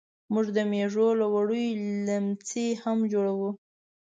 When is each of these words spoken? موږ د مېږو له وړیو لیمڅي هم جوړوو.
موږ 0.33 0.47
د 0.55 0.57
مېږو 0.71 1.07
له 1.19 1.27
وړیو 1.33 1.79
لیمڅي 2.05 2.67
هم 2.83 2.97
جوړوو. 3.13 3.49